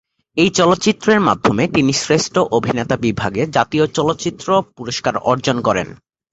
[0.37, 5.87] এই চলচ্চিত্রের মাধ্যমে তিনি শ্রেষ্ঠ অভিনেতা বিভাগে জাতীয় চলচ্চিত্র পুরস্কার অর্জন করেন।